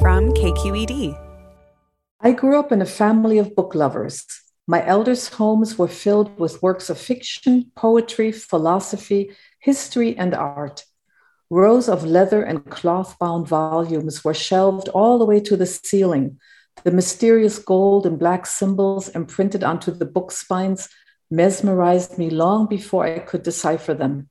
[0.00, 1.18] from KQED.
[2.20, 4.24] I grew up in a family of book lovers.
[4.66, 10.84] My elders' homes were filled with works of fiction, poetry, philosophy, history, and art.
[11.50, 16.40] Rows of leather and cloth bound volumes were shelved all the way to the ceiling.
[16.82, 20.88] The mysterious gold and black symbols imprinted onto the book spines
[21.30, 24.28] mesmerized me long before I could decipher them.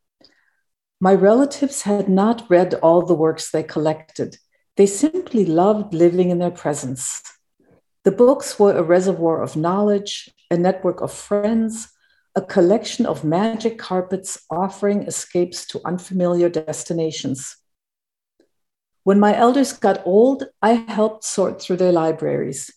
[0.99, 4.37] My relatives had not read all the works they collected.
[4.75, 7.21] They simply loved living in their presence.
[8.03, 11.89] The books were a reservoir of knowledge, a network of friends,
[12.35, 17.55] a collection of magic carpets offering escapes to unfamiliar destinations.
[19.03, 22.71] When my elders got old, I helped sort through their libraries.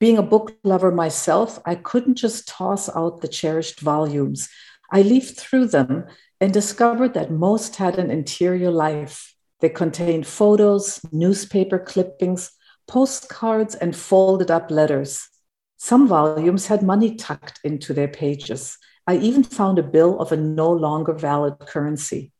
[0.00, 4.48] Being a book lover myself, I couldn't just toss out the cherished volumes.
[4.90, 6.06] I leafed through them
[6.40, 9.35] and discovered that most had an interior life.
[9.60, 12.50] They contained photos, newspaper clippings,
[12.86, 15.28] postcards, and folded up letters.
[15.76, 18.78] Some volumes had money tucked into their pages.
[19.06, 22.32] I even found a bill of a no longer valid currency.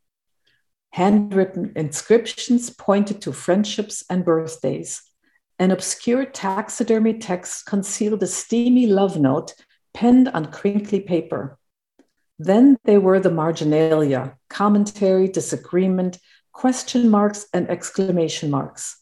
[0.91, 5.03] Handwritten inscriptions pointed to friendships and birthdays.
[5.59, 9.55] An obscure taxidermy text concealed a steamy love note
[9.95, 11.59] penned on crinkly paper.
[12.39, 16.19] Then there were the marginalia commentary, disagreement,
[16.57, 18.97] question marks, and exclamation marks.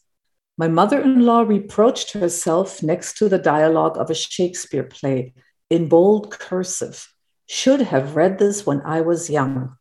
[0.59, 5.35] My mother in law reproached herself next to the dialogue of a Shakespeare play
[5.71, 7.09] in bold cursive.
[7.47, 9.77] Should have read this when I was young.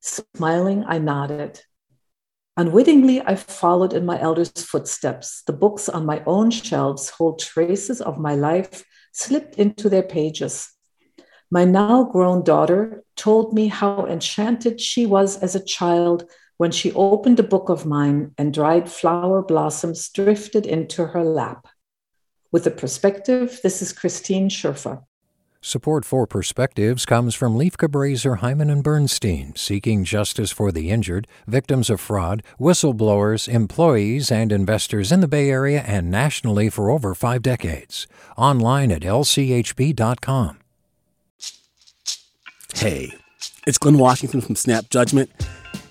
[0.00, 1.60] Smiling, I nodded.
[2.56, 5.42] Unwittingly, I followed in my elder's footsteps.
[5.46, 10.70] The books on my own shelves hold traces of my life slipped into their pages.
[11.50, 16.24] My now grown daughter told me how enchanted she was as a child
[16.58, 21.66] when she opened a book of mine and dried flower blossoms drifted into her lap.
[22.52, 25.02] With a perspective, this is Christine Schoefer.
[25.60, 31.26] Support for Perspectives comes from Lieff Cabraser, Heimann and Bernstein, seeking justice for the injured,
[31.48, 37.12] victims of fraud, whistleblowers, employees, and investors in the Bay Area and nationally for over
[37.12, 38.06] five decades.
[38.36, 40.58] Online at lchb.com.
[42.74, 43.12] Hey,
[43.66, 45.30] it's Glynn Washington from Snap Judgment.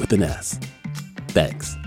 [0.00, 0.58] with an S.
[1.28, 1.79] Thanks.